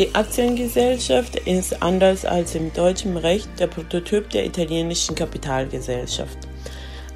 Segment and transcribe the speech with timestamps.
[0.00, 6.38] Die Aktiengesellschaft ist anders als im deutschen Recht der Prototyp der italienischen Kapitalgesellschaft.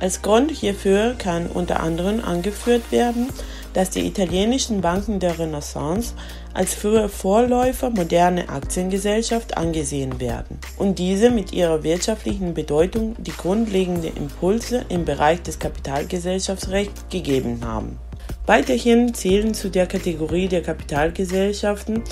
[0.00, 3.30] Als Grund hierfür kann unter anderem angeführt werden,
[3.72, 6.12] dass die italienischen Banken der Renaissance
[6.52, 14.14] als frühe Vorläufer moderner Aktiengesellschaft angesehen werden und diese mit ihrer wirtschaftlichen Bedeutung die grundlegenden
[14.14, 17.98] Impulse im Bereich des Kapitalgesellschaftsrechts gegeben haben.
[18.46, 22.02] Weiterhin zählen zu der Kategorie der Kapitalgesellschaften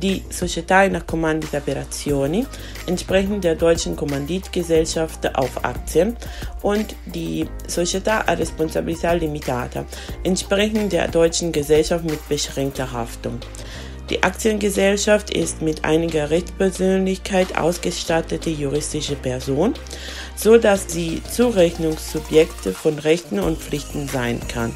[0.00, 2.46] die Società in Commandita Operazioni,
[2.86, 6.16] entsprechend der deutschen Kommanditgesellschaft auf Aktien,
[6.62, 9.84] und die Società a Responsabilità Limitata,
[10.22, 13.40] entsprechend der deutschen Gesellschaft mit beschränkter Haftung.
[14.10, 19.74] Die Aktiengesellschaft ist mit einiger Rechtspersönlichkeit ausgestattete juristische Person,
[20.36, 24.72] so dass sie Zurechnungssubjekte von Rechten und Pflichten sein kann.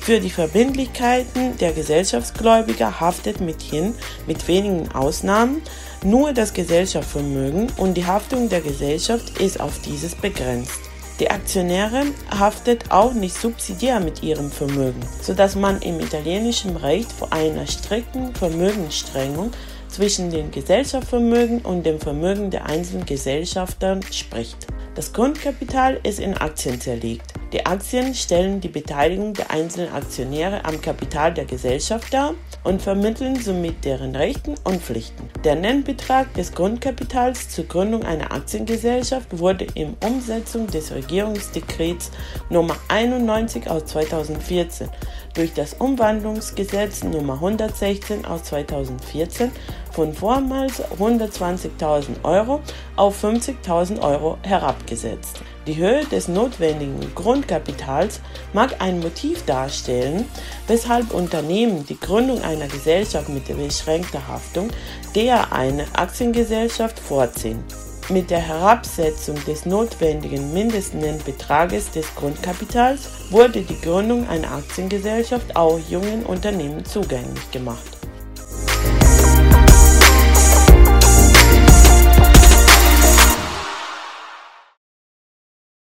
[0.00, 3.94] Für die Verbindlichkeiten der Gesellschaftsgläubiger haftet mithin,
[4.26, 5.60] mit wenigen Ausnahmen,
[6.02, 10.80] nur das Gesellschaftsvermögen und die Haftung der Gesellschaft ist auf dieses begrenzt.
[11.20, 17.30] Die Aktionäre haftet auch nicht subsidiär mit ihrem Vermögen, sodass man im italienischen Recht vor
[17.30, 19.50] einer strikten Vermögensstrengung
[19.88, 24.66] zwischen dem Gesellschaftsvermögen und dem Vermögen der einzelnen Gesellschafter spricht.
[24.96, 27.32] Das Grundkapital ist in Aktien zerlegt.
[27.52, 33.36] Die Aktien stellen die Beteiligung der einzelnen Aktionäre am Kapital der Gesellschaft dar und vermitteln
[33.40, 35.28] somit deren Rechten und Pflichten.
[35.44, 42.10] Der Nennbetrag des Grundkapitals zur Gründung einer Aktiengesellschaft wurde in Umsetzung des Regierungsdekrets
[42.50, 44.88] Nummer 91 aus 2014
[45.34, 49.50] durch das Umwandlungsgesetz Nummer 116 aus 2014
[49.92, 52.60] von vormals 120.000 Euro
[52.96, 55.40] auf 50.000 Euro herabgesetzt.
[55.66, 58.20] Die Höhe des notwendigen Grundkapitals
[58.52, 60.26] mag ein Motiv darstellen,
[60.66, 64.70] weshalb Unternehmen die Gründung einer Gesellschaft mit beschränkter Haftung
[65.14, 67.62] der eine Aktiengesellschaft vorziehen.
[68.08, 76.24] Mit der Herabsetzung des notwendigen Mindestnennbetrages des Grundkapitals wurde die Gründung einer Aktiengesellschaft auch jungen
[76.26, 77.99] Unternehmen zugänglich gemacht.